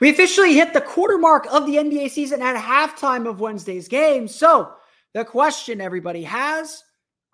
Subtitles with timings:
[0.00, 4.26] We officially hit the quarter mark of the NBA season at halftime of Wednesday's game.
[4.28, 4.72] So,
[5.12, 6.82] the question everybody has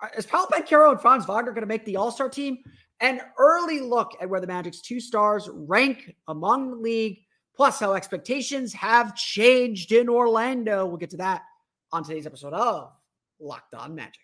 [0.02, 2.58] uh, is Paolo Banchero and Franz Wagner going to make the All Star team?
[3.00, 7.18] An early look at where the Magic's two stars rank among the league,
[7.54, 10.86] plus how expectations have changed in Orlando.
[10.86, 11.42] We'll get to that
[11.92, 12.90] on today's episode of
[13.38, 14.22] Locked On Magic.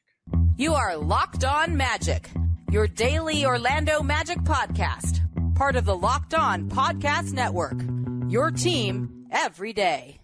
[0.57, 2.31] You are Locked On Magic,
[2.71, 5.21] your daily Orlando Magic podcast,
[5.55, 8.02] part of the Locked On Podcast Network.
[8.33, 10.19] Your team every day.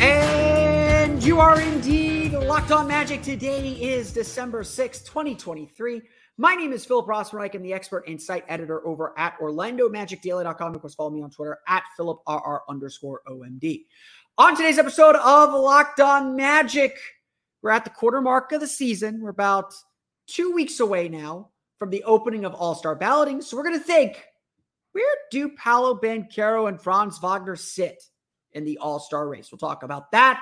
[0.00, 3.22] And you are indeed locked on magic.
[3.22, 6.02] Today is December 6th, 2023.
[6.36, 7.54] My name is Philip Rossman.
[7.54, 10.74] I'm the expert site editor over at OrlandoMagicDaily.com.
[10.74, 13.84] Of course, follow me on Twitter at PhilipRR underscore OMD.
[14.38, 16.96] On today's episode of Locked On Magic,
[17.60, 19.20] we're at the quarter mark of the season.
[19.20, 19.74] We're about
[20.28, 23.42] two weeks away now from the opening of All Star balloting.
[23.42, 24.24] So we're going to think
[24.92, 28.00] where do Paolo Banchero and Franz Wagner sit
[28.52, 29.50] in the All Star race?
[29.50, 30.40] We'll talk about that.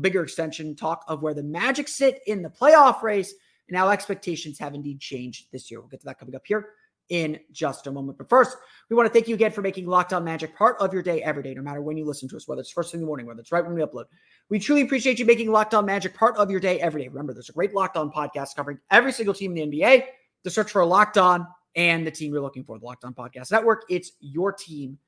[0.00, 3.34] Bigger extension talk of where the Magic sit in the playoff race
[3.68, 5.80] and how expectations have indeed changed this year.
[5.80, 6.70] We'll get to that coming up here
[7.08, 8.18] in just a moment.
[8.18, 8.56] But first,
[8.88, 11.22] we want to thank you again for making Locked On Magic part of your day
[11.22, 13.06] every day, no matter when you listen to us, whether it's first thing in the
[13.06, 14.04] morning, whether it's right when we upload.
[14.48, 17.08] We truly appreciate you making Locked On Magic part of your day every day.
[17.08, 20.04] Remember, there's a great Locked On podcast covering every single team in the NBA.
[20.44, 21.46] To search for Locked On
[21.76, 23.84] and the team you're looking for, the Locked On Podcast Network.
[23.88, 24.98] It's your team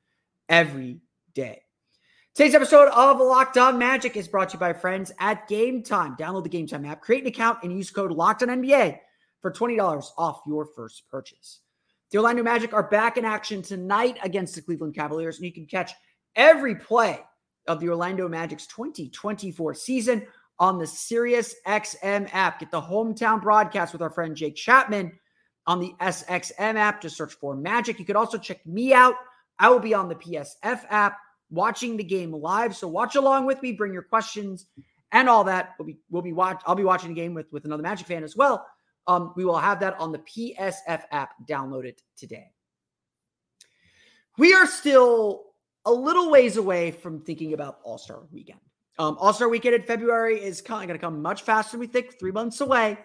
[0.48, 1.00] every
[1.34, 1.62] day.
[2.34, 6.16] Today's episode of Locked On Magic is brought to you by friends at Game Time.
[6.16, 8.98] Download the Game Time app, create an account, and use code Locked On NBA
[9.40, 11.60] for $20 off your first purchase.
[12.14, 15.66] The Orlando Magic are back in action tonight against the Cleveland Cavaliers, and you can
[15.66, 15.91] catch
[16.36, 17.19] every play
[17.66, 20.25] of the Orlando Magic's 2024 season
[20.60, 22.60] on the Sirius XM app.
[22.60, 25.10] Get the hometown broadcast with our friend Jake Chapman
[25.66, 27.02] on the SXM app.
[27.02, 27.98] Just search for Magic.
[27.98, 29.16] You could also check me out.
[29.58, 31.19] I will be on the PSF app
[31.50, 32.76] watching the game live.
[32.76, 34.66] So watch along with me, bring your questions
[35.10, 35.70] and all that.
[35.81, 38.22] We'll be we'll be watch I'll be watching the game with with another Magic fan
[38.22, 38.64] as well.
[39.06, 41.34] Um, we will have that on the PSF app.
[41.47, 42.50] Download it today.
[44.38, 45.44] We are still
[45.84, 48.60] a little ways away from thinking about All Star Weekend.
[48.98, 51.81] Um, All Star Weekend in February is kind of going to come much faster than
[51.81, 52.19] we think.
[52.19, 52.98] Three months away.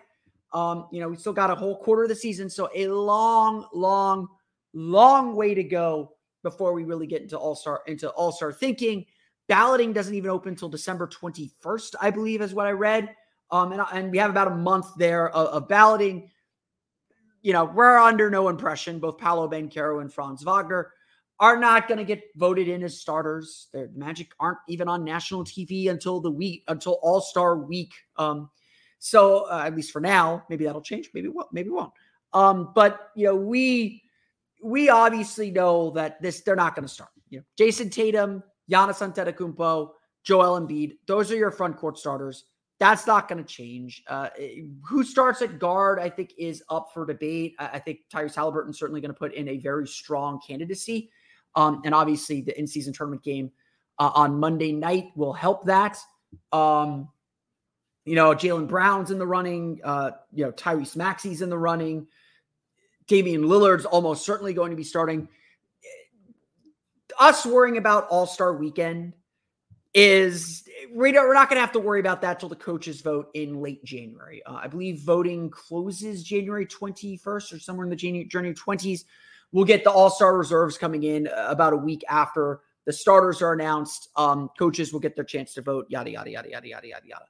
[0.54, 3.68] Um, you know, we still got a whole quarter of the season, so a long,
[3.74, 4.28] long,
[4.74, 9.06] long way to go before we really get into All Star into All Star thinking.
[9.48, 13.10] Balloting doesn't even open until December 21st, I believe, is what I read.
[13.52, 16.30] Um, and, and we have about a month there of, of balloting.
[17.42, 19.00] You know, we're under no impression.
[19.00, 20.92] Both Paolo Banchero and Franz Wagner
[21.40, 23.68] are not going to get voted in as starters.
[23.72, 27.94] Their Magic aren't even on national TV until the week until All Star Week.
[28.18, 28.50] Um,
[29.00, 31.10] so uh, at least for now, maybe that'll change.
[31.14, 31.54] Maybe what?
[31.54, 31.94] Maybe won't.
[32.34, 34.04] Um, but you know, we
[34.62, 37.12] we obviously know that this they're not going to start.
[37.30, 39.92] You know, Jayson Tatum, Giannis Antetokounmpo,
[40.24, 40.98] Joel Embiid.
[41.08, 42.44] Those are your front court starters.
[42.80, 44.04] That's not going to change.
[44.08, 44.30] Uh,
[44.88, 47.56] who starts at guard, I think, is up for debate.
[47.60, 51.12] I, I think Tyrese Halliburton certainly going to put in a very strong candidacy.
[51.56, 53.52] Um, and obviously, the in season tournament game
[53.98, 55.98] uh, on Monday night will help that.
[56.54, 57.10] Um,
[58.06, 59.82] you know, Jaylen Brown's in the running.
[59.84, 62.08] Uh, you know, Tyrese Maxey's in the running.
[63.08, 65.28] Damian Lillard's almost certainly going to be starting.
[67.20, 69.14] Us worrying about All Star Weekend
[69.94, 73.62] is we're not going to have to worry about that till the coaches vote in
[73.62, 74.42] late January.
[74.46, 79.06] Uh, I believe voting closes January 21st or somewhere in the January, January 20s.
[79.52, 83.42] We'll get the All Star reserves coming in uh, about a week after the starters
[83.42, 84.10] are announced.
[84.16, 85.88] Um, coaches will get their chance to vote.
[85.90, 87.26] Yada yada yada yada yada yada yada.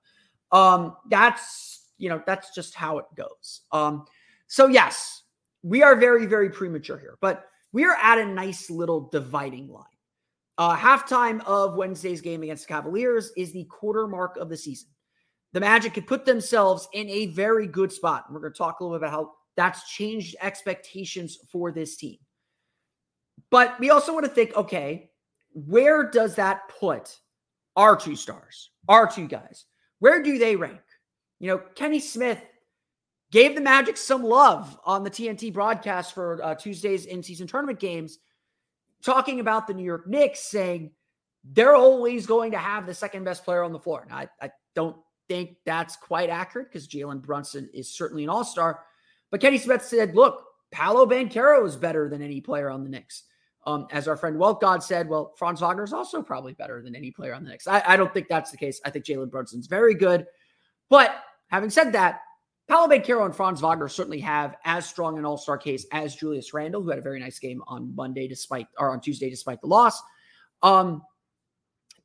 [0.52, 3.62] Um, that's you know that's just how it goes.
[3.72, 4.06] Um,
[4.48, 5.24] so yes,
[5.64, 9.86] we are very very premature here, but we are at a nice little dividing line.
[10.60, 14.90] Uh, halftime of Wednesday's game against the Cavaliers is the quarter mark of the season.
[15.54, 18.26] The Magic could put themselves in a very good spot.
[18.30, 22.18] We're going to talk a little bit about how that's changed expectations for this team.
[23.50, 25.12] But we also want to think okay,
[25.54, 27.18] where does that put
[27.78, 29.64] our two stars, our two guys,
[30.00, 30.82] where do they rank?
[31.40, 32.42] You know, Kenny Smith
[33.32, 37.80] gave the Magic some love on the TNT broadcast for uh, Tuesday's in season tournament
[37.80, 38.20] games,
[39.04, 40.92] talking about the New York Knicks, saying
[41.44, 44.06] they're always going to have the second best player on the floor.
[44.10, 44.98] Now, I, I don't
[45.28, 48.82] think that's quite accurate because Jalen Brunson is certainly an all star.
[49.32, 53.24] But Kenny Smith said, look, Paolo Banchero is better than any player on the Knicks.
[53.66, 56.96] Um, as our friend Wealth God said, well, Franz Wagner is also probably better than
[56.96, 57.68] any player on the Knicks.
[57.68, 58.82] I, I don't think that's the case.
[58.86, 60.26] I think Jalen Brunson's very good.
[60.90, 62.22] But having said that,
[62.70, 66.84] Paolo Banchero and Franz Wagner certainly have as strong an all-star case as Julius Randle,
[66.84, 70.00] who had a very nice game on Monday despite or on Tuesday despite the loss.
[70.62, 71.02] Um,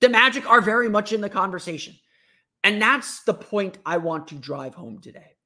[0.01, 1.95] the Magic are very much in the conversation.
[2.63, 5.37] And that's the point I want to drive home today.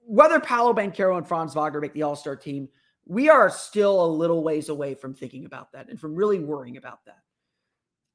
[0.00, 2.68] Whether Paolo Banchero and Franz Wagner make the All-Star team,
[3.06, 6.76] we are still a little ways away from thinking about that and from really worrying
[6.76, 7.20] about that.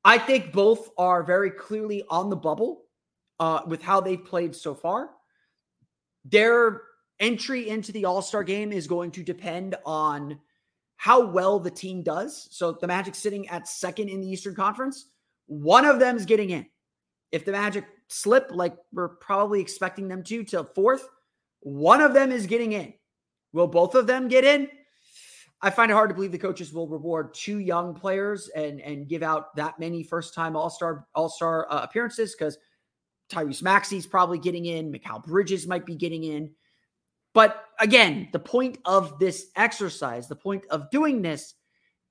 [0.03, 2.83] I think both are very clearly on the bubble
[3.39, 5.09] uh, with how they've played so far.
[6.25, 6.81] Their
[7.19, 10.39] entry into the All Star game is going to depend on
[10.97, 12.47] how well the team does.
[12.51, 15.05] So the Magic sitting at second in the Eastern Conference,
[15.47, 16.65] one of them is getting in.
[17.31, 21.07] If the Magic slip, like we're probably expecting them to, to fourth,
[21.59, 22.93] one of them is getting in.
[23.53, 24.67] Will both of them get in?
[25.61, 29.07] I find it hard to believe the coaches will reward two young players and and
[29.07, 32.57] give out that many first time All Star All Star uh, appearances because
[33.29, 34.91] Tyrese Maxey's probably getting in.
[34.91, 36.51] Mikal Bridges might be getting in.
[37.33, 41.55] But again, the point of this exercise, the point of doing this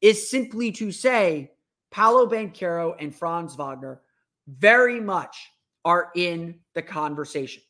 [0.01, 1.53] is simply to say
[1.91, 4.03] Paolo Banchero and Franz Wagner
[4.47, 5.49] very much
[5.85, 7.63] are in the conversation.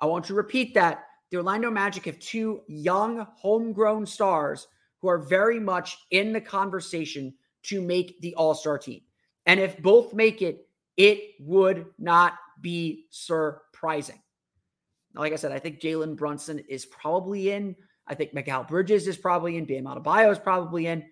[0.00, 1.04] I want to repeat that.
[1.30, 4.68] The Orlando Magic have two young, homegrown stars
[5.00, 7.34] who are very much in the conversation
[7.64, 9.02] to make the All Star team.
[9.46, 12.34] And if both make it, it would not
[12.66, 14.20] be surprising.
[15.14, 17.76] Like I said, I think Jalen Brunson is probably in.
[18.08, 19.66] I think Mikal Bridges is probably in.
[19.66, 21.04] Bam Adebayo is probably in.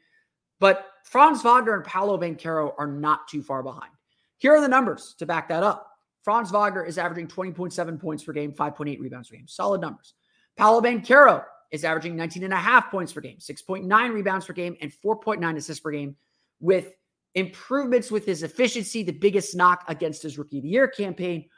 [0.59, 3.93] But Franz Wagner and Paolo Banchero are not too far behind.
[4.39, 5.89] Here are the numbers to back that up.
[6.25, 9.47] Franz Wagner is averaging 20.7 points per game, 5.8 rebounds per game.
[9.47, 10.15] Solid numbers.
[10.57, 14.77] Paolo Banchero is averaging 19 and a half points per game, 6.9 rebounds per game,
[14.81, 16.17] and 4.9 assists per game
[16.59, 16.95] with
[17.35, 21.49] improvements with his efficiency, the biggest knock against his rookie of the year campaign,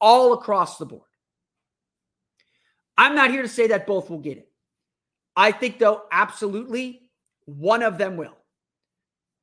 [0.00, 1.02] all across the board.
[2.96, 4.48] I'm not here to say that both will get it.
[5.36, 7.10] I think, though, absolutely
[7.46, 8.36] one of them will.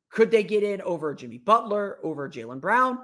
[0.09, 2.99] Could they get in over Jimmy Butler, over Jaylen Brown?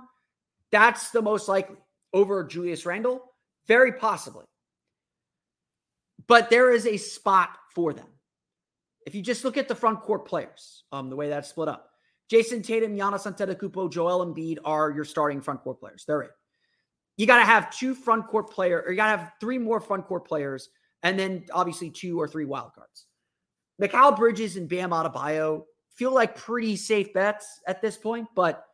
[0.72, 1.78] That's the most likely.
[2.14, 3.22] Over Julius Randle?
[3.68, 4.46] Very possibly.
[6.28, 8.08] But there is a spot for them.
[9.06, 11.90] If you just look at the front court players, um, the way that's split up,
[12.31, 16.03] Jayson Tatum, Giannis Antetokounmpo, Joel Embiid are your starting front court players.
[16.06, 16.31] They're it.
[17.15, 19.79] You got to have two front court player, or you got to have three more
[19.79, 20.69] front court players,
[21.03, 23.06] and then obviously two or three wild cards.
[23.81, 25.63] Mikal Bridges and Bam Adebayo
[25.95, 28.65] feel like pretty safe bets at this point, but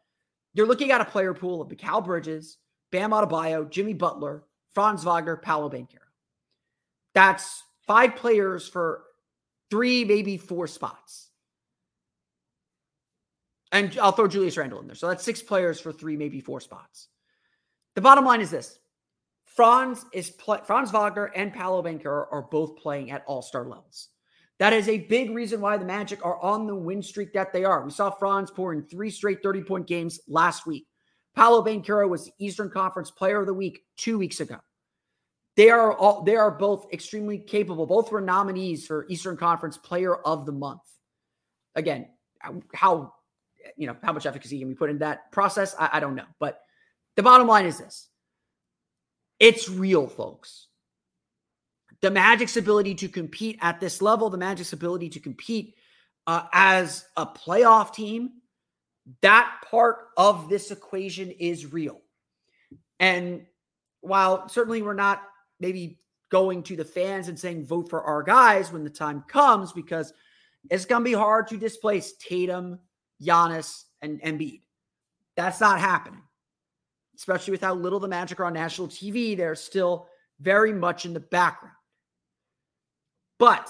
[0.54, 2.58] you're looking at a player pool of Mikal Bridges,
[2.92, 6.00] Bam Adebayo, Jimmy Butler, Franz Wagner, Paolo Banchero.
[7.14, 9.04] That's five players for
[9.70, 11.30] three, maybe four spots.
[13.74, 14.96] And I'll throw Julius Randle in there.
[14.96, 17.08] So that's six players for three, maybe four spots.
[17.96, 18.78] The bottom line is this
[19.46, 24.10] Franz is play, Franz Wagner and Paolo Banchero are both playing at all-star levels.
[24.60, 27.66] That is a big reason why the Magic are on the win streak that they
[27.66, 27.84] are.
[27.84, 30.86] We saw Franz pour in three straight 30-point games last week.
[31.36, 34.58] Paolo Banchero was the Eastern Conference Player of the Week two weeks ago.
[35.56, 37.86] They are all they are both extremely capable.
[37.86, 40.82] Both were nominees for Eastern Conference Player of the Month.
[41.76, 42.08] Again,
[42.74, 43.14] how
[43.78, 45.76] you know, how much efficacy can we put in that process?
[45.80, 46.26] I, I don't know.
[46.40, 46.62] But
[47.16, 48.10] the bottom line is this
[49.40, 50.68] it's real, folks.
[52.02, 55.76] The Magic's ability to compete at this level, the Magic's ability to compete
[56.28, 58.32] uh, as a playoff team,
[59.22, 62.02] that part of this equation is real.
[63.00, 63.46] And
[64.02, 65.22] while certainly we're not
[65.60, 69.72] maybe going to the fans and saying vote for our guys when the time comes,
[69.72, 70.14] because
[70.70, 72.80] it's going to be hard to displace Tatum,
[73.22, 74.62] Giannis, and Embiid.
[75.36, 76.22] That's not happening.
[77.16, 80.08] Especially with how little the Magic are on national TV, they're still
[80.40, 81.76] very much in the background.
[83.40, 83.70] But,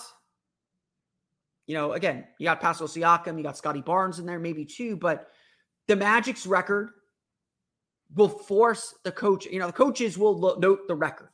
[1.68, 4.96] you know, again, you got Pascal Siakam, you got Scottie Barnes in there, maybe too,
[4.96, 5.30] but
[5.88, 6.92] the Magic's record
[8.16, 11.30] will force the coach, you know, the coaches will look, note the record.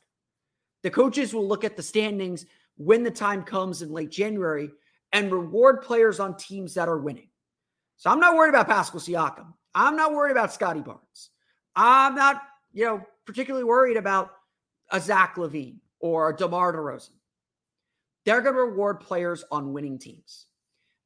[0.82, 4.70] The coaches will look at the standings when the time comes in late January
[5.12, 7.29] and reward players on teams that are winning.
[8.00, 9.52] So I'm not worried about Pascal Siakam.
[9.74, 11.28] I'm not worried about Scottie Barnes.
[11.76, 12.40] I'm not,
[12.72, 14.30] you know, particularly worried about
[14.90, 17.10] a Zach LaVine or a DeMar DeRozan.
[18.24, 20.46] They're going to reward players on winning teams.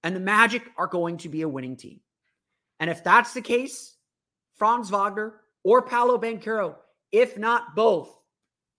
[0.04, 1.98] And the Magic are going to be a winning team.
[2.78, 3.96] And if that's the case,
[4.54, 6.76] Franz Wagner or Paolo Banchero,
[7.10, 8.16] if not both,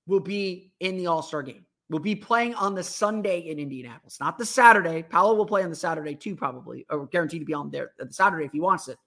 [0.08, 1.65] will be in the All Star game.
[1.89, 5.04] Will be playing on the Sunday in Indianapolis, not the Saturday.
[5.04, 8.12] Paolo will play on the Saturday too, probably, or guaranteed to be on there the
[8.12, 8.98] Saturday if he wants it.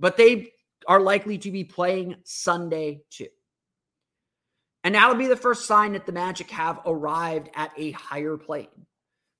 [0.00, 0.52] But they
[0.88, 3.28] are likely to be playing Sunday too.
[4.82, 8.68] And that'll be the first sign that the Magic have arrived at a higher plane.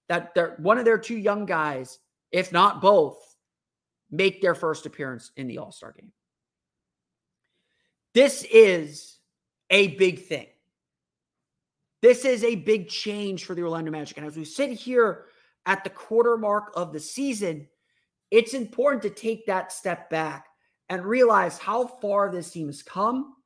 [0.09, 1.99] That they're one of their two young guys,
[2.31, 3.19] if not both,
[4.11, 6.13] make their first appearance in the All Star game.
[8.15, 9.19] This is
[9.71, 10.47] a big thing.
[12.05, 14.19] This is a big change for the Orlando Magic.
[14.19, 15.25] And as we sit here
[15.65, 17.67] at the quarter mark of the season,
[18.31, 20.49] it's important to take that step back
[20.91, 23.37] and realize how far this team has come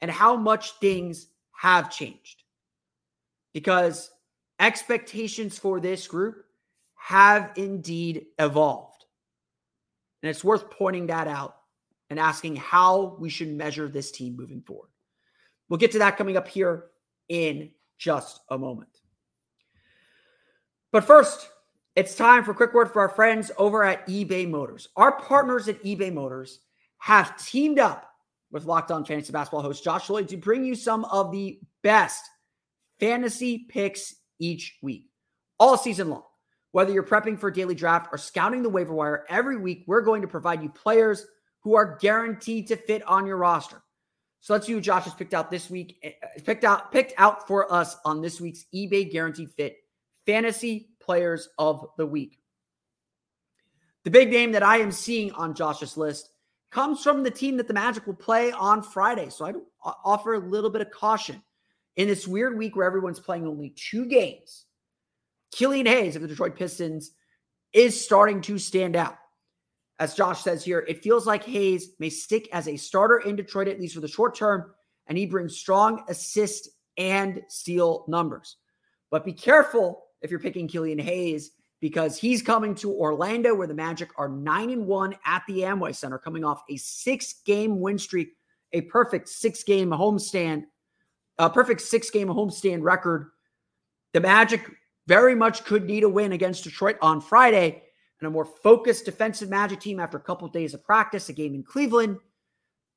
[0.00, 2.42] and how much things have changed.
[3.52, 4.12] Because
[4.58, 6.46] expectations for this group
[6.94, 9.04] have indeed evolved.
[10.22, 11.56] And it's worth pointing that out
[12.08, 14.88] and asking how we should measure this team moving forward.
[15.68, 16.86] We'll get to that coming up here
[17.28, 18.90] in just a moment.
[20.92, 21.48] But first,
[21.96, 24.88] it's time for a quick word for our friends over at eBay Motors.
[24.96, 26.60] Our partners at eBay Motors
[26.98, 28.08] have teamed up
[28.50, 32.24] with Locked On Fantasy Basketball host Josh Lloyd to bring you some of the best
[32.98, 35.10] fantasy picks each week,
[35.58, 36.22] all season long.
[36.72, 40.02] Whether you're prepping for a daily draft or scouting the waiver wire, every week we're
[40.02, 41.26] going to provide you players
[41.60, 43.82] who are guaranteed to fit on your roster.
[44.40, 47.12] So let's see who Josh has picked out this week, eh, eh, picked out, picked
[47.18, 49.76] out for us on this week's eBay Guaranteed Fit
[50.26, 52.38] Fantasy Players of the Week.
[54.04, 56.30] The big name that I am seeing on Josh's list
[56.70, 59.28] comes from the team that the Magic will play on Friday.
[59.30, 59.52] So I
[60.04, 61.42] offer a little bit of caution
[61.96, 64.66] in this weird week where everyone's playing only two games.
[65.50, 67.10] Killian Hayes of the Detroit Pistons
[67.72, 69.18] is starting to stand out.
[70.00, 73.68] As Josh says here, it feels like Hayes may stick as a starter in Detroit,
[73.68, 74.72] at least for the short term,
[75.08, 78.56] and he brings strong assist and steal numbers.
[79.10, 81.50] But be careful if you're picking Killian Hayes
[81.80, 85.94] because he's coming to Orlando where the Magic are 9 and 1 at the Amway
[85.94, 88.30] Center coming off a 6-game win streak,
[88.72, 90.64] a perfect 6-game homestand,
[91.38, 93.30] a perfect 6-game homestand record.
[94.12, 94.62] The Magic
[95.06, 97.82] very much could need a win against Detroit on Friday
[98.20, 101.32] and a more focused defensive Magic team after a couple of days of practice, a
[101.32, 102.18] game in Cleveland.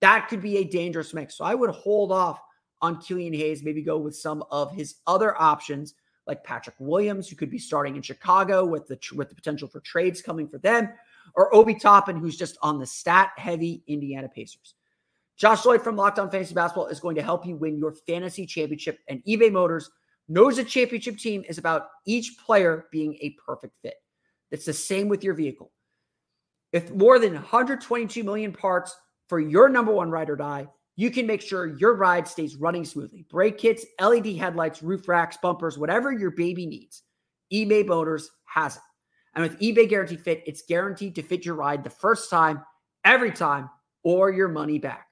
[0.01, 1.37] That could be a dangerous mix.
[1.37, 2.41] So I would hold off
[2.81, 5.93] on Killian Hayes, maybe go with some of his other options
[6.27, 9.79] like Patrick Williams, who could be starting in Chicago with the with the potential for
[9.81, 10.89] trades coming for them,
[11.35, 14.75] or Obi Toppin, who's just on the stat heavy Indiana Pacers.
[15.37, 18.45] Josh Lloyd from Locked On Fantasy Basketball is going to help you win your fantasy
[18.45, 19.89] championship, and eBay Motors
[20.27, 23.95] knows a championship team is about each player being a perfect fit.
[24.51, 25.71] It's the same with your vehicle.
[26.73, 28.95] If more than 122 million parts
[29.27, 32.85] for your number one ride or die, you can make sure your ride stays running
[32.85, 33.25] smoothly.
[33.29, 37.03] Brake kits, LED headlights, roof racks, bumpers, whatever your baby needs,
[37.51, 38.81] eBay Motors has it.
[39.33, 42.61] And with eBay Guaranteed Fit, it's guaranteed to fit your ride the first time,
[43.05, 43.69] every time,
[44.03, 45.07] or your money back.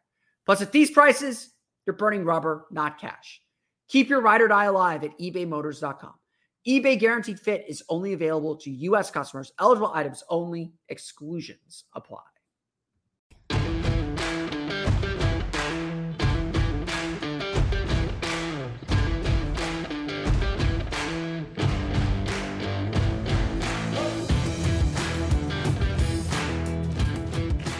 [0.45, 1.51] Plus, at these prices,
[1.85, 3.41] you're burning rubber, not cash.
[3.87, 6.18] Keep your ride or die alive at ebaymotors.com
[6.67, 9.09] eBay Guaranteed Fit is only available to U.S.
[9.09, 9.53] customers.
[9.59, 10.73] Eligible items only.
[10.89, 12.19] Exclusions apply.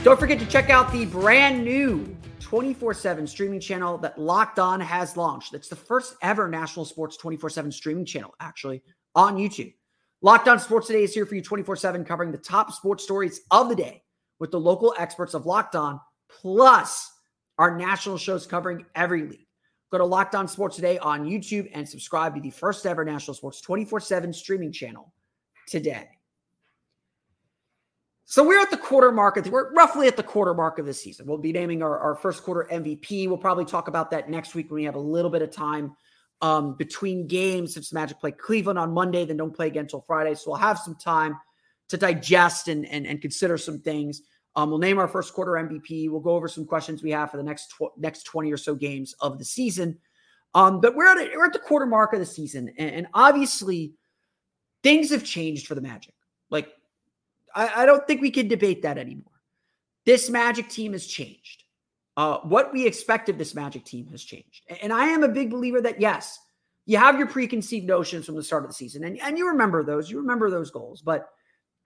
[0.05, 2.15] Don't forget to check out the brand new
[2.49, 5.53] 24 7 streaming channel that Locked On has launched.
[5.53, 8.81] It's the first ever national sports 24 7 streaming channel, actually,
[9.13, 9.75] on YouTube.
[10.23, 13.41] Locked On Sports Today is here for you 24 7, covering the top sports stories
[13.51, 14.01] of the day
[14.39, 17.11] with the local experts of Locked On, plus
[17.59, 19.45] our national shows covering every league.
[19.91, 23.35] Go to Locked On Sports Today on YouTube and subscribe to the first ever national
[23.35, 25.13] sports 24 7 streaming channel
[25.67, 26.09] today.
[28.31, 29.43] So we're at the quarter mark.
[29.47, 31.25] We're roughly at the quarter mark of the season.
[31.25, 33.27] We'll be naming our, our first quarter MVP.
[33.27, 35.95] We'll probably talk about that next week when we have a little bit of time
[36.43, 40.01] um, between games since the Magic play Cleveland on Monday, then don't play again until
[40.05, 40.35] Friday.
[40.35, 41.39] So we'll have some time
[41.87, 44.21] to digest and, and, and consider some things.
[44.55, 46.11] Um, we'll name our first quarter MVP.
[46.11, 48.75] We'll go over some questions we have for the next tw- next 20 or so
[48.75, 49.97] games of the season.
[50.53, 52.71] Um, but we're at, a, we're at the quarter mark of the season.
[52.77, 53.93] And, and obviously,
[54.83, 56.13] things have changed for the Magic.
[56.51, 56.69] Like
[57.55, 59.41] I, I don't think we can debate that anymore.
[60.05, 61.63] this Magic team has changed.
[62.17, 64.65] Uh, what we expect of this Magic team has changed.
[64.81, 66.39] And I am a big believer that, yes,
[66.85, 69.83] you have your preconceived notions from the start of the season, and, and you remember
[69.83, 71.01] those, you remember those goals.
[71.01, 71.29] But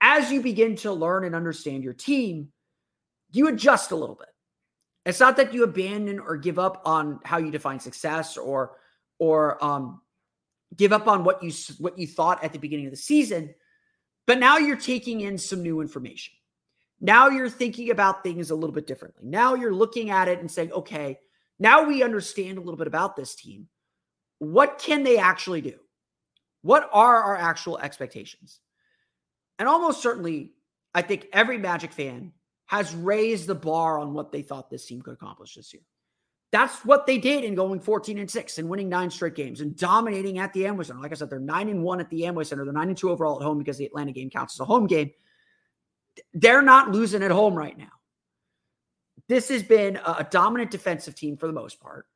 [0.00, 2.48] as you begin to learn and understand your team,
[3.30, 4.28] you adjust a little bit.
[5.04, 8.78] It's not that you abandon or give up on how you define success or
[9.18, 10.00] or um,
[10.74, 13.54] give up on what you what you thought at the beginning of the season,
[14.26, 16.34] but now you're taking in some new information.
[17.00, 19.22] Now you're thinking about things a little bit differently.
[19.26, 21.18] Now you're looking at it and saying, okay,
[21.58, 23.68] now we understand a little bit about this team.
[24.38, 25.74] What can they actually do?
[26.62, 28.60] What are our actual expectations?
[29.58, 30.52] And almost certainly,
[30.94, 32.32] I think every Magic fan
[32.66, 35.82] has raised the bar on what they thought this team could accomplish this year.
[36.54, 39.74] That's what they did in going 14 and 6 and winning nine straight games and
[39.74, 41.00] dominating at the Amway Center.
[41.00, 42.62] Like I said, they're 9 and 1 at the Amway Center.
[42.62, 44.86] They're 9 and 2 overall at home because the Atlanta game counts as a home
[44.86, 45.10] game.
[46.32, 47.90] They're not losing at home right now.
[49.28, 52.06] This has been a dominant defensive team for the most part.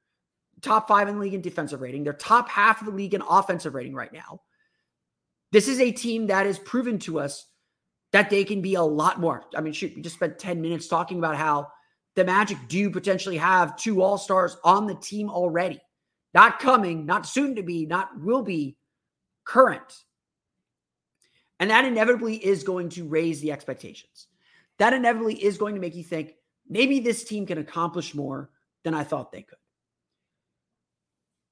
[0.62, 2.04] Top five in the league in defensive rating.
[2.04, 4.42] They're top half of the league in offensive rating right now.
[5.50, 7.45] This is a team that has proven to us
[8.12, 9.47] that they can be a lot more.
[9.57, 11.73] I mean, shoot, we just spent 10 minutes talking about how
[12.18, 15.80] the Magic do potentially have two All Stars on the team already.
[16.34, 18.76] Not coming, not soon to be, not will be
[19.44, 20.02] current.
[21.60, 24.26] And that inevitably is going to raise the expectations.
[24.78, 26.34] That inevitably is going to make you think
[26.68, 28.50] maybe this team can accomplish more
[28.82, 29.58] than I thought they could.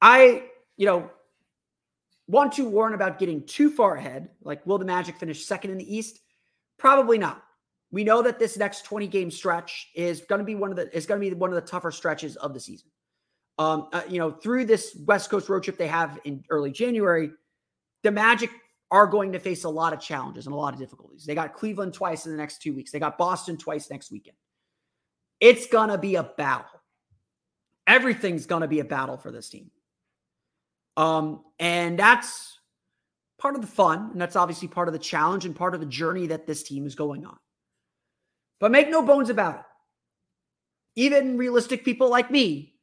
[0.03, 0.47] I,
[0.77, 1.11] you know,
[2.27, 4.31] want to warn about getting too far ahead.
[4.43, 6.19] Like, will the Magic finish second in the East?
[6.77, 7.46] Probably not.
[7.97, 10.95] We know that this next 20 game stretch is going to be one of the
[10.95, 12.91] is going to be one of the tougher stretches of the season.
[13.57, 17.31] Um, uh, you know, through this West Coast road trip they have in early January,
[18.03, 18.51] the Magic
[18.91, 21.25] are going to face a lot of challenges and a lot of difficulties.
[21.25, 22.91] They got Cleveland twice in the next two weeks.
[22.91, 24.37] They got Boston twice next weekend.
[25.41, 26.83] It's going to be a battle.
[27.87, 29.71] Everything's going to be a battle for this team.
[30.99, 32.59] Um, and that's
[33.39, 35.87] part of the fun, and that's obviously part of the challenge and part of the
[35.87, 37.39] journey that this team is going on.
[38.61, 39.65] But make no bones about it.
[40.97, 42.75] Even realistic people like me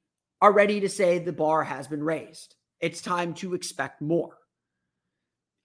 [0.42, 2.56] are ready to say the bar has been raised.
[2.80, 4.38] It's time to expect more.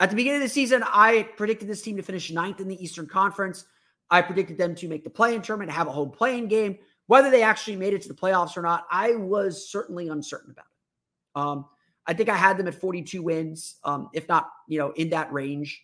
[0.00, 2.82] At the beginning of the season, I predicted this team to finish ninth in the
[2.82, 3.64] Eastern Conference.
[4.10, 6.78] I predicted them to make the play-in tournament, have a home play-in game.
[7.08, 10.66] Whether they actually made it to the playoffs or not, I was certainly uncertain about
[10.66, 11.40] it.
[11.40, 11.66] Um,
[12.06, 15.32] I think I had them at 42 wins, um, if not, you know, in that
[15.32, 15.82] range.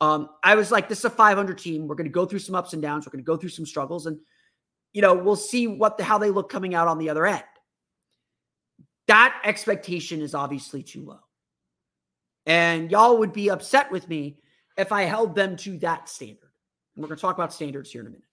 [0.00, 1.88] Um, I was like, this is a 500 team.
[1.88, 3.06] We're going to go through some ups and downs.
[3.06, 4.18] We're going to go through some struggles, and
[4.92, 7.44] you know, we'll see what the how they look coming out on the other end.
[9.08, 11.20] That expectation is obviously too low,
[12.44, 14.38] and y'all would be upset with me
[14.76, 16.50] if I held them to that standard.
[16.94, 18.26] And we're going to talk about standards here in a minute.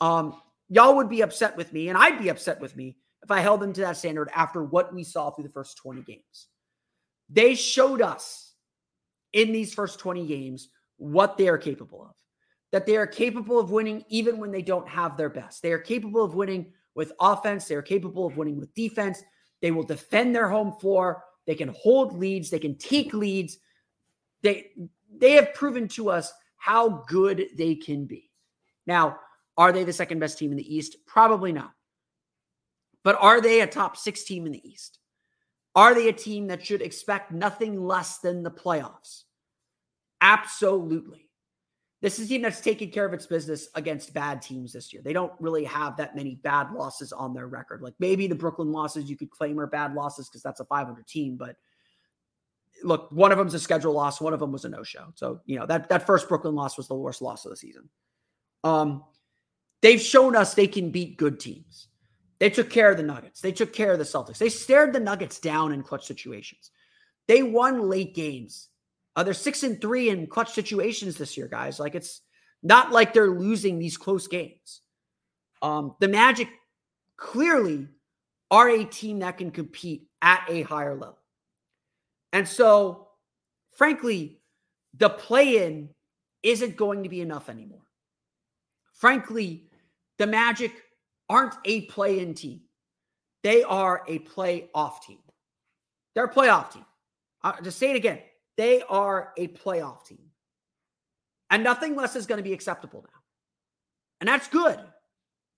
[0.00, 3.40] Um, y'all would be upset with me, and I'd be upset with me if I
[3.40, 6.46] held them to that standard after what we saw through the first 20 games.
[7.28, 8.52] They showed us
[9.32, 10.68] in these first 20 games
[11.02, 12.14] what they are capable of.
[12.70, 15.62] That they are capable of winning even when they don't have their best.
[15.62, 17.66] They are capable of winning with offense.
[17.66, 19.22] They are capable of winning with defense.
[19.60, 21.24] They will defend their home floor.
[21.46, 22.50] They can hold leads.
[22.50, 23.58] They can take leads.
[24.42, 24.70] They
[25.14, 28.30] they have proven to us how good they can be.
[28.86, 29.18] Now,
[29.56, 30.96] are they the second best team in the East?
[31.06, 31.72] Probably not.
[33.04, 34.98] But are they a top six team in the East?
[35.74, 39.24] Are they a team that should expect nothing less than the playoffs?
[40.22, 41.28] Absolutely.
[42.00, 45.02] This is a team that's taken care of its business against bad teams this year.
[45.04, 47.82] They don't really have that many bad losses on their record.
[47.82, 51.06] Like maybe the Brooklyn losses you could claim are bad losses because that's a 500
[51.06, 51.56] team, but
[52.82, 55.12] look, one of them's a schedule loss, one of them was a no-show.
[55.14, 57.88] So, you know, that that first Brooklyn loss was the worst loss of the season.
[58.64, 59.04] Um
[59.80, 61.88] they've shown us they can beat good teams.
[62.40, 63.40] They took care of the Nuggets.
[63.40, 64.38] They took care of the Celtics.
[64.38, 66.72] They stared the Nuggets down in clutch situations.
[67.28, 68.70] They won late games.
[69.14, 71.78] Uh, they're six and three in clutch situations this year, guys.
[71.78, 72.22] Like it's
[72.62, 74.80] not like they're losing these close games.
[75.60, 76.48] Um, the Magic
[77.16, 77.88] clearly
[78.50, 81.18] are a team that can compete at a higher level.
[82.32, 83.08] And so,
[83.76, 84.40] frankly,
[84.94, 85.90] the play in
[86.42, 87.82] isn't going to be enough anymore.
[88.94, 89.64] Frankly,
[90.18, 90.72] the Magic
[91.28, 92.60] aren't a play in team.
[93.42, 95.18] They are a play off team.
[96.14, 96.84] They're a playoff team.
[97.42, 98.20] Uh, just say it again.
[98.56, 100.30] They are a playoff team.
[101.50, 103.20] And nothing less is going to be acceptable now.
[104.20, 104.78] And that's good.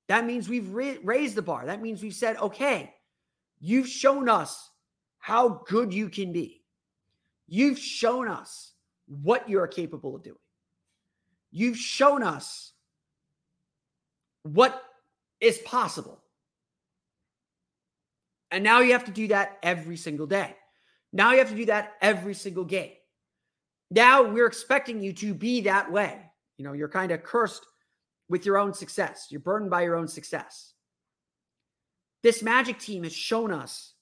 [0.08, 1.66] That means we've ra- raised the bar.
[1.66, 2.92] That means we've said, okay,
[3.60, 4.70] you've shown us
[5.18, 6.62] how good you can be.
[7.46, 8.72] You've shown us
[9.06, 10.36] what you're capable of doing.
[11.50, 12.72] You've shown us
[14.42, 14.82] what
[15.40, 16.20] is possible.
[18.50, 20.54] And now you have to do that every single day.
[21.14, 22.90] Now you have to do that every single game.
[23.90, 26.20] Now we're expecting you to be that way.
[26.58, 27.64] You know, you're kind of cursed
[28.28, 29.28] with your own success.
[29.30, 30.72] You're burdened by your own success.
[32.24, 33.94] This Magic team has shown us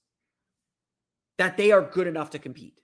[1.37, 2.81] that they are good enough to compete.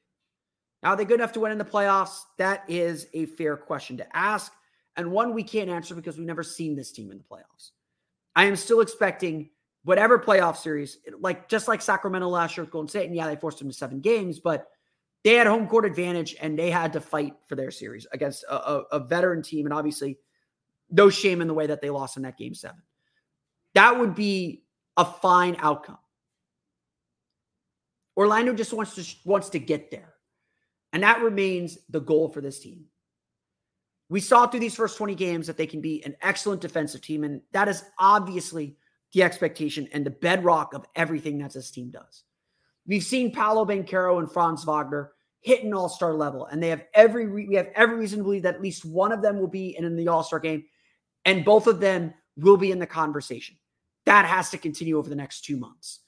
[0.82, 2.20] Now, are they good enough to win in the playoffs?
[2.36, 4.52] That is a fair question to ask,
[4.96, 7.70] and one we can't answer because we've never seen this team in the playoffs.
[8.36, 9.50] I am still expecting
[9.88, 13.36] whatever playoff series, like just like Sacramento last year with Golden State, and yeah, they
[13.36, 14.66] forced them to seven games, but
[15.24, 18.54] they had home court advantage and they had to fight for their series against a,
[18.54, 20.18] a, a veteran team, and obviously,
[20.90, 22.82] no shame in the way that they lost in that game seven.
[23.72, 24.62] That would be
[24.98, 25.98] a fine outcome.
[28.14, 30.12] Orlando just wants to wants to get there.
[30.92, 32.84] And that remains the goal for this team.
[34.10, 37.24] We saw through these first 20 games that they can be an excellent defensive team.
[37.24, 38.77] And that is obviously
[39.12, 42.24] the expectation and the bedrock of everything that this team does.
[42.86, 47.26] We've seen Paolo Banchero and Franz Wagner hit an all-star level, and they have every
[47.26, 49.76] re- we have every reason to believe that at least one of them will be
[49.76, 50.64] in, in the all-star game,
[51.24, 53.56] and both of them will be in the conversation.
[54.04, 56.00] That has to continue over the next two months.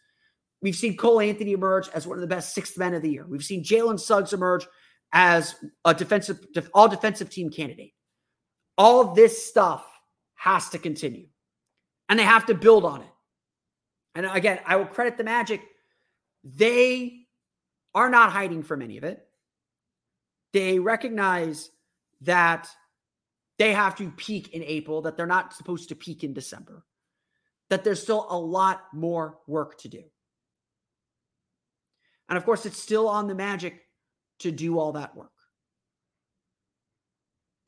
[0.62, 3.26] We've seen Cole Anthony emerge as one of the best sixth men of the year.
[3.26, 4.66] We've seen Jalen Suggs emerge
[5.12, 6.38] as a defensive,
[6.74, 7.94] all defensive team candidate.
[8.76, 9.86] All this stuff
[10.34, 11.26] has to continue,
[12.10, 13.12] and they have to build on it.
[14.16, 15.62] And again, I will credit the Magic.
[16.42, 17.20] They
[17.94, 19.24] are not hiding from any of it.
[20.52, 21.70] They recognize
[22.22, 22.68] that
[23.58, 26.84] they have to peak in April, that they're not supposed to peak in December,
[27.68, 30.02] that there's still a lot more work to do.
[32.28, 33.80] And of course, it's still on the Magic
[34.40, 35.30] to do all that work.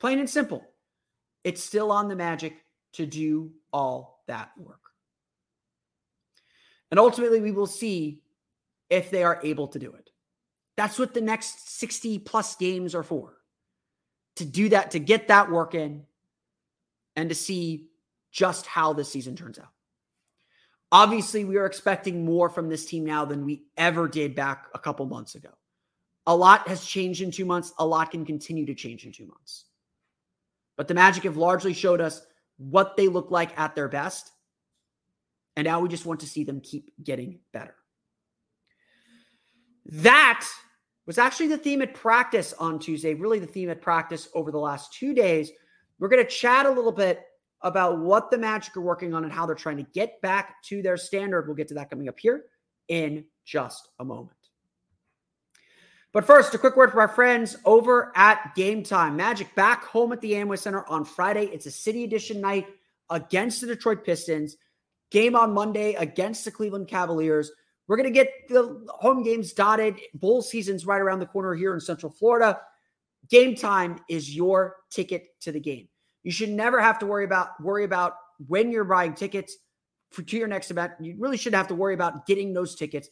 [0.01, 0.65] Plain and simple,
[1.45, 2.55] it's still on the Magic
[2.93, 4.79] to do all that work.
[6.91, 8.21] And ultimately, we will see
[8.89, 10.09] if they are able to do it.
[10.77, 13.37] That's what the next 60 plus games are for
[14.35, 16.03] to do that, to get that work in,
[17.15, 17.87] and to see
[18.31, 19.69] just how the season turns out.
[20.91, 24.79] Obviously, we are expecting more from this team now than we ever did back a
[24.79, 25.49] couple months ago.
[26.27, 27.73] A lot has changed in two months.
[27.79, 29.65] A lot can continue to change in two months.
[30.77, 32.25] But the Magic have largely showed us
[32.57, 34.31] what they look like at their best.
[35.55, 37.75] And now we just want to see them keep getting better.
[39.85, 40.47] That
[41.05, 44.59] was actually the theme at practice on Tuesday, really the theme at practice over the
[44.59, 45.51] last two days.
[45.99, 47.21] We're going to chat a little bit
[47.61, 50.81] about what the Magic are working on and how they're trying to get back to
[50.81, 51.47] their standard.
[51.47, 52.43] We'll get to that coming up here
[52.87, 54.42] in just a moment.
[56.13, 59.15] But first, a quick word for our friends over at Game Time.
[59.15, 61.45] Magic back home at the Amway Center on Friday.
[61.45, 62.67] It's a City Edition night
[63.09, 64.55] against the Detroit Pistons.
[65.09, 67.51] Game on Monday against the Cleveland Cavaliers.
[67.87, 69.99] We're going to get the home games dotted.
[70.13, 72.59] Bowl season's right around the corner here in Central Florida.
[73.29, 75.89] Game Time is your ticket to the game.
[76.21, 78.13] You should never have to worry about worry about
[78.47, 79.57] when you're buying tickets
[80.11, 80.93] for to your next event.
[80.99, 83.09] You really shouldn't have to worry about getting those tickets,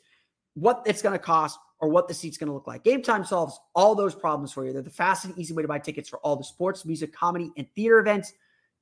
[0.54, 2.84] what it's going to cost, or what the seat's going to look like.
[2.84, 4.72] Game Time solves all those problems for you.
[4.72, 7.52] They're the fast and easy way to buy tickets for all the sports, music, comedy,
[7.58, 8.34] and theater events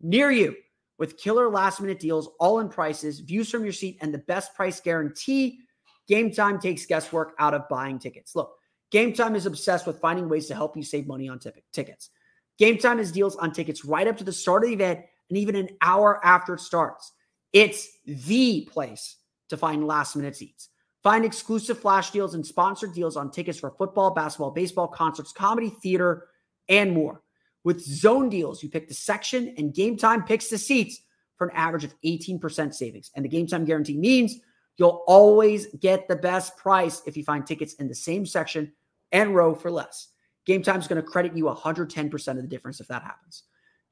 [0.02, 0.56] near you
[0.98, 4.54] with killer last minute deals, all in prices, views from your seat, and the best
[4.54, 5.60] price guarantee.
[6.08, 8.36] Game Time takes guesswork out of buying tickets.
[8.36, 8.54] Look,
[8.92, 12.10] Game Time is obsessed with finding ways to help you save money on t- tickets.
[12.58, 15.38] Game Time has deals on tickets right up to the start of the event and
[15.38, 17.14] even an hour after it starts.
[17.54, 19.16] It's the place
[19.48, 20.70] to find last minute seats.
[21.10, 25.72] Find exclusive flash deals and sponsored deals on tickets for football, basketball, baseball, concerts, comedy,
[25.82, 26.28] theater,
[26.68, 27.24] and more.
[27.64, 31.02] With zone deals, you pick the section and Game Time picks the seats
[31.36, 33.10] for an average of 18% savings.
[33.16, 34.36] And the Game Time guarantee means
[34.78, 38.72] you'll always get the best price if you find tickets in the same section
[39.12, 40.10] and row for less.
[40.46, 43.46] Game Time is going to credit you 110% of the difference if that happens.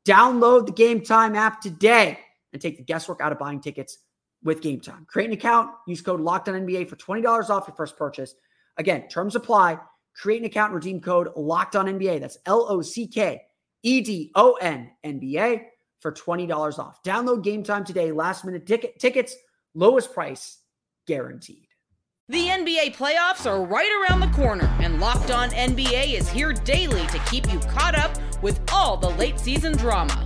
[0.06, 2.20] Download the Game Time app today
[2.54, 3.98] and take the guesswork out of buying tickets
[4.44, 5.06] with Game Time.
[5.10, 8.36] Create an account, use code LOCKEDONNBA for $20 off your first purchase.
[8.78, 9.80] Again, terms apply.
[10.16, 12.20] Create an account, and redeem code LOCKEDONNBA.
[12.20, 13.42] That's L O C K
[13.84, 15.68] E D O N N B A
[16.00, 17.04] for $20 off.
[17.04, 18.12] Download Game Time today.
[18.12, 19.36] Last minute ticket tickets,
[19.74, 20.60] lowest price
[21.06, 21.68] guaranteed.
[22.30, 27.08] The NBA playoffs are right around the corner, and Locked On NBA is here daily
[27.08, 30.26] to keep you caught up with all the late season drama.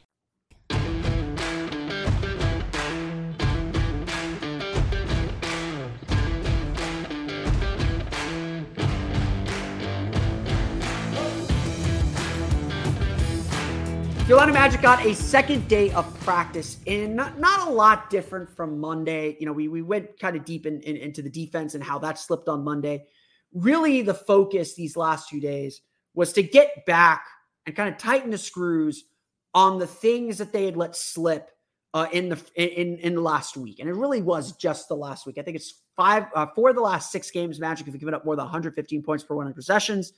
[14.31, 18.49] The Orlando Magic got a second day of practice in not, not a lot different
[18.49, 19.35] from Monday.
[19.41, 21.99] You know, we, we went kind of deep in, in, into the defense and how
[21.99, 23.03] that slipped on Monday.
[23.53, 25.81] Really, the focus these last two days
[26.13, 27.25] was to get back
[27.65, 29.03] and kind of tighten the screws
[29.53, 31.49] on the things that they had let slip
[31.93, 35.25] uh, in the in in the last week, and it really was just the last
[35.25, 35.39] week.
[35.39, 37.59] I think it's five uh, four of the last six games.
[37.59, 40.13] Magic have given up more than 115 points per 100 possessions.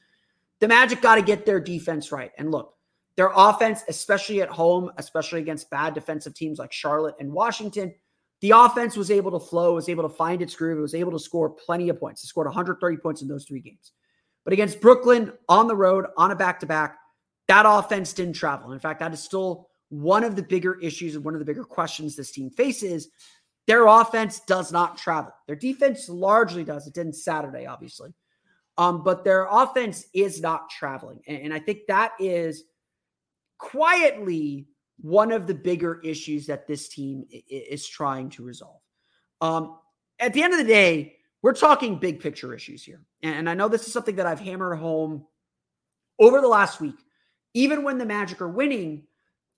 [0.59, 2.75] The Magic got to get their defense right, and look,
[3.15, 7.93] their offense, especially at home, especially against bad defensive teams like Charlotte and Washington,
[8.41, 11.11] the offense was able to flow, was able to find its groove, it was able
[11.11, 12.23] to score plenty of points.
[12.23, 13.91] It scored 130 points in those three games.
[14.43, 16.97] But against Brooklyn on the road, on a back to back,
[17.47, 18.71] that offense didn't travel.
[18.71, 21.63] In fact, that is still one of the bigger issues and one of the bigger
[21.63, 23.09] questions this team faces.
[23.67, 25.31] Their offense does not travel.
[25.47, 26.87] Their defense largely does.
[26.87, 28.13] It didn't Saturday, obviously.
[28.77, 31.21] Um, but their offense is not traveling.
[31.27, 32.63] And, and I think that is
[33.57, 34.67] quietly
[35.01, 38.81] one of the bigger issues that this team is trying to resolve.
[39.41, 39.77] Um,
[40.19, 43.01] at the end of the day, we're talking big picture issues here.
[43.21, 45.25] And I know this is something that I've hammered home
[46.19, 46.95] over the last week.
[47.53, 49.03] Even when the Magic are winning,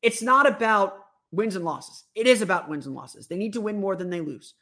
[0.01, 0.97] it's not about
[1.31, 2.03] wins and losses.
[2.15, 3.27] It is about wins and losses.
[3.27, 4.55] They need to win more than they lose.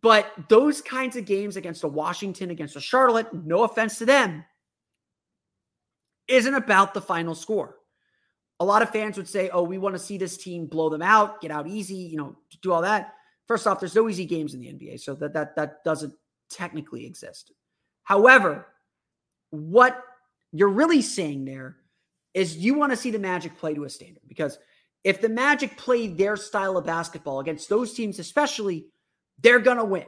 [0.00, 4.44] But those kinds of games against a Washington, against a Charlotte, no offense to them,
[6.28, 7.76] isn't about the final score
[8.60, 11.02] a lot of fans would say, oh, we want to see this team blow them
[11.02, 13.14] out, get out easy, you know, do all that.
[13.46, 16.14] First off, there's no easy games in the NBA, so that that that doesn't
[16.50, 17.52] technically exist.
[18.04, 18.66] However,
[19.50, 20.02] what
[20.52, 21.76] you're really saying there
[22.32, 24.58] is you want to see the Magic play to a standard because
[25.02, 28.86] if the Magic play their style of basketball against those teams, especially,
[29.40, 30.06] they're gonna win.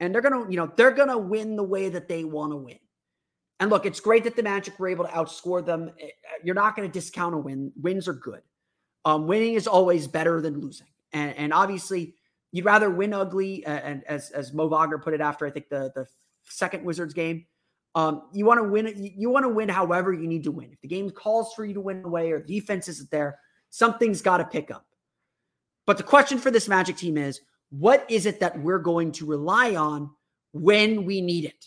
[0.00, 2.78] And they're gonna, you know, they're gonna win the way that they want to win.
[3.60, 5.92] And look, it's great that the Magic were able to outscore them.
[6.00, 6.08] Eh,
[6.42, 7.70] you're not going to discount a win.
[7.80, 8.40] Wins are good.
[9.04, 10.86] Um, winning is always better than losing.
[11.12, 12.14] And, and obviously,
[12.52, 13.64] you'd rather win ugly.
[13.66, 16.06] Uh, and as as Mo Wagner put it after I think the the
[16.44, 17.46] second Wizards game,
[17.94, 18.94] um, you want to win.
[18.96, 20.70] You want to win however you need to win.
[20.72, 24.38] If the game calls for you to win away or defense isn't there, something's got
[24.38, 24.86] to pick up.
[25.86, 29.26] But the question for this Magic team is, what is it that we're going to
[29.26, 30.10] rely on
[30.52, 31.66] when we need it?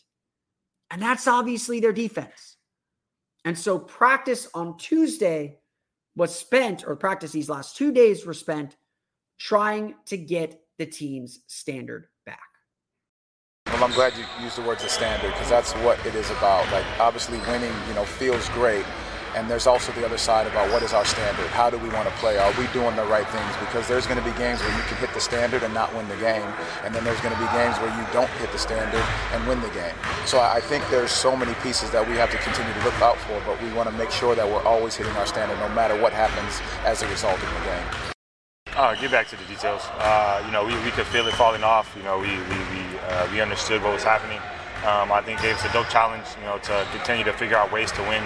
[0.93, 2.57] And that's obviously their defense.
[3.45, 5.57] And so practice on Tuesday
[6.15, 8.77] was spent, or practice these last two days were spent
[9.39, 12.37] trying to get the team's standard back.
[13.65, 16.71] Well, I'm glad you used the word "a standard" because that's what it is about.
[16.71, 18.85] Like, obviously, winning, you know, feels great,
[19.35, 21.47] and there's also the other side about what is our standard?
[21.47, 22.37] How do we want to play?
[22.37, 23.51] Are we doing the right things?
[23.59, 26.07] Because there's going to be games where you can hit the standard and not win
[26.07, 26.47] the game.
[26.83, 29.61] And then there's going to be games where you don't hit the standard and win
[29.61, 29.95] the game.
[30.25, 33.17] So I think there's so many pieces that we have to continue to look out
[33.17, 35.99] for, but we want to make sure that we're always hitting our standard no matter
[35.99, 38.13] what happens as a result of the game.
[38.75, 39.81] Uh, get back to the details.
[39.97, 41.93] Uh, you know, we, we could feel it falling off.
[41.95, 44.39] You know, we we we, uh, we understood what was happening.
[44.81, 46.25] Um, I think gave us a dope challenge.
[46.41, 48.23] You know, to continue to figure out ways to win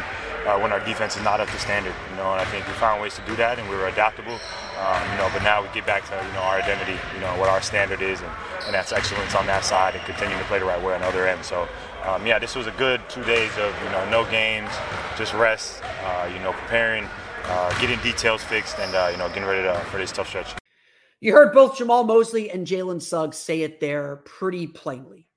[0.48, 1.94] uh, when our defense is not up to standard.
[2.10, 4.40] You know, and I think we found ways to do that, and we were adaptable.
[4.80, 6.98] Um, you know, but now we get back to you know our identity.
[7.14, 8.32] You know what our standard is, and,
[8.66, 11.08] and that's excellence on that side, and continuing to play the right way on the
[11.08, 11.44] other end.
[11.46, 11.68] So.
[12.06, 14.70] Um, yeah, this was a good two days of you know no games,
[15.18, 17.06] just rest, uh, you know preparing,
[17.46, 20.56] uh, getting details fixed, and uh, you know getting ready to, for this tough stretch.
[21.20, 25.28] You heard both Jamahl Mosley and Jalen Suggs say it there pretty plainly.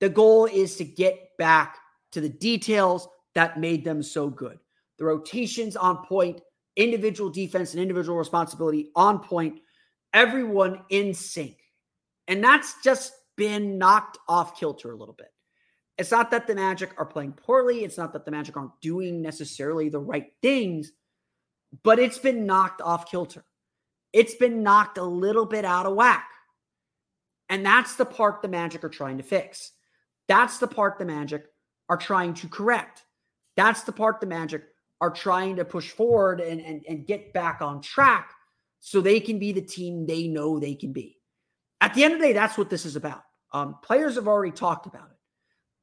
[0.00, 1.76] The goal is to get back
[2.12, 4.58] to the details that made them so good.
[4.98, 6.40] The rotations on point,
[6.74, 9.60] individual defense and individual responsibility on point,
[10.14, 11.58] everyone in sync.
[12.28, 15.28] And that's just been knocked off kilter a little bit.
[15.98, 19.20] It's not that the Magic are playing poorly, it's not that the Magic aren't doing
[19.20, 20.92] necessarily the right things,
[21.82, 23.44] but it's been knocked off kilter.
[24.14, 26.28] It's been knocked a little bit out of whack.
[27.50, 29.72] And that's the part the Magic are trying to fix.
[30.26, 31.44] That's the part the Magic
[31.88, 33.02] are trying to correct.
[33.56, 34.64] That's the part the Magic
[35.00, 38.30] are trying to push forward and, and, and get back on track
[38.80, 41.18] so they can be the team they know they can be.
[41.80, 43.22] At the end of the day, that's what this is about.
[43.52, 45.16] Um, players have already talked about it.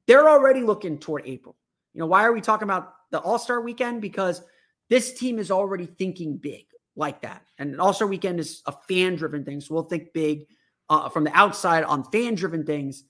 [0.08, 1.56] They're already looking toward April.
[1.94, 4.02] You know, why are we talking about the All Star weekend?
[4.02, 4.42] Because
[4.90, 7.44] this team is already thinking big like that.
[7.58, 9.62] And All Star weekend is a fan driven thing.
[9.62, 10.48] So we'll think big
[10.90, 13.04] uh, from the outside on fan driven things.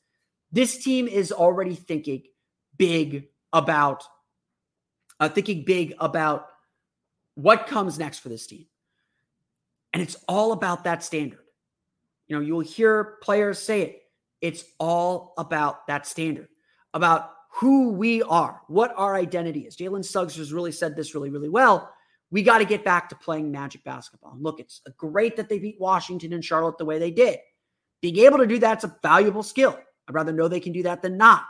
[0.52, 2.24] This team is already thinking
[2.78, 4.04] big about
[5.20, 6.48] uh, thinking big about
[7.36, 8.66] what comes next for this team.
[9.94, 11.40] And it's all about that standard.
[12.28, 14.02] You know, you'll hear players say it.
[14.42, 16.48] It's all about that standard,
[16.94, 19.78] about who we are, what our identity is.
[19.78, 21.94] Jalen Suggs has really said this really, really well.
[22.32, 24.36] We got to get back to playing magic basketball.
[24.40, 27.38] Look, it's great that they beat Washington and Charlotte the way they did.
[28.02, 29.80] Being able to do that's a valuable skill.
[30.08, 31.46] I'd rather know they can do that than not.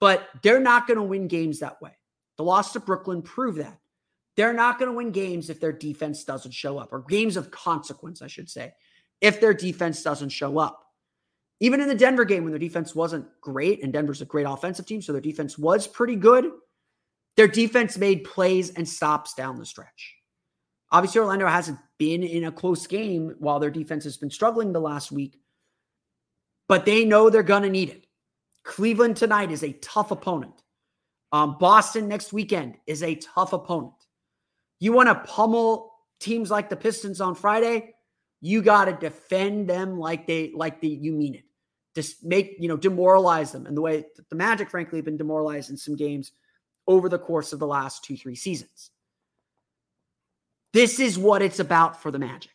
[0.00, 1.96] But they're not going to win games that way.
[2.36, 3.78] The loss to Brooklyn proved that.
[4.36, 7.50] They're not going to win games if their defense doesn't show up, or games of
[7.50, 8.72] consequence, I should say,
[9.20, 10.80] if their defense doesn't show up.
[11.60, 14.86] Even in the Denver game, when their defense wasn't great, and Denver's a great offensive
[14.86, 16.50] team, so their defense was pretty good,
[17.36, 20.16] their defense made plays and stops down the stretch.
[20.90, 24.80] Obviously, Orlando hasn't been in a close game while their defense has been struggling the
[24.80, 25.38] last week,
[26.68, 28.06] but they know they're going to need it.
[28.64, 30.63] Cleveland tonight is a tough opponent.
[31.34, 33.94] Um, Boston next weekend is a tough opponent.
[34.78, 37.96] You want to pummel teams like the Pistons on Friday,
[38.40, 41.42] you got to defend them like they like the you mean it.
[41.96, 45.70] Just make you know demoralize them, and the way the Magic, frankly, have been demoralized
[45.70, 46.30] in some games
[46.86, 48.92] over the course of the last two three seasons.
[50.72, 52.52] This is what it's about for the Magic.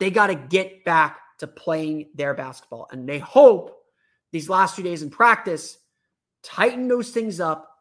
[0.00, 3.78] They got to get back to playing their basketball, and they hope
[4.32, 5.78] these last few days in practice
[6.42, 7.75] tighten those things up,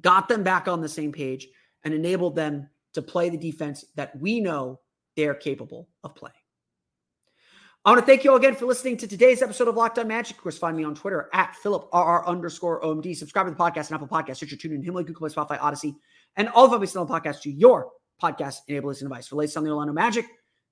[0.00, 1.48] got them back on the same page,
[1.84, 4.80] and enabled them to play the defense that we know
[5.16, 6.34] they're capable of playing.
[7.84, 10.06] I want to thank you all again for listening to today's episode of Locked On
[10.06, 10.36] Magic.
[10.36, 13.16] Of course, find me on Twitter at PhilipRR underscore OMD.
[13.16, 15.96] Subscribe to the podcast and Apple Podcasts, Stitcher, TuneIn, Himalaya, Google Play, Spotify, Odyssey,
[16.36, 17.90] and all of them still on podcast to your
[18.22, 19.26] podcast enabling device.
[19.26, 20.26] For latest on the Orlando Magic,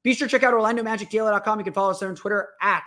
[0.05, 1.59] be sure to check out OrlandoMagicDaily.com.
[1.59, 2.85] You can follow us there on Twitter at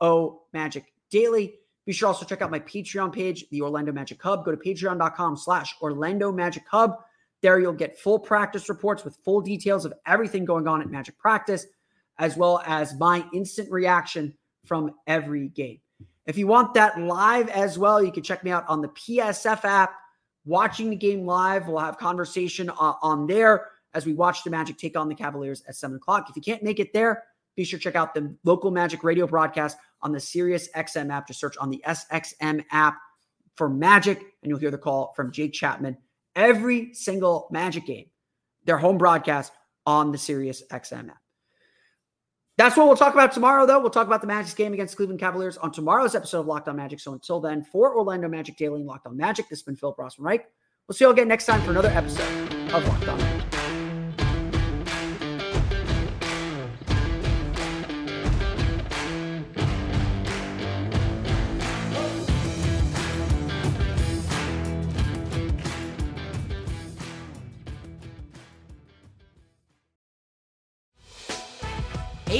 [0.00, 1.58] O Magic Daily.
[1.86, 4.44] Be sure also check out my Patreon page, the Orlando Magic Hub.
[4.44, 6.96] Go to patreon.com slash Orlando Magic Hub.
[7.42, 11.16] There you'll get full practice reports with full details of everything going on at Magic
[11.16, 11.66] Practice,
[12.18, 15.78] as well as my instant reaction from every game.
[16.26, 19.64] If you want that live as well, you can check me out on the PSF
[19.64, 19.94] app,
[20.44, 21.68] watching the game live.
[21.68, 25.62] We'll have conversation uh, on there as we watch the Magic take on the Cavaliers
[25.68, 26.28] at 7 o'clock.
[26.28, 27.22] If you can't make it there,
[27.54, 31.26] be sure to check out the local Magic radio broadcast on the Sirius XM app.
[31.26, 32.96] Just search on the SXM app
[33.56, 35.96] for Magic, and you'll hear the call from Jake Chapman
[36.34, 38.06] every single Magic game,
[38.64, 39.52] their home broadcast
[39.86, 41.18] on the Sirius XM app.
[42.58, 43.80] That's what we'll talk about tomorrow, though.
[43.80, 46.76] We'll talk about the Magic's game against Cleveland Cavaliers on tomorrow's episode of Locked On
[46.76, 47.00] Magic.
[47.00, 49.94] So until then, for Orlando Magic Daily and Locked On Magic, this has been Phil
[49.98, 50.46] Rossman Reich.
[50.88, 53.55] We'll see you all again next time for another episode of Locked On Magic.